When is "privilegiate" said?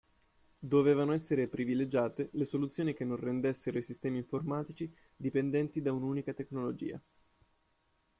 1.47-2.29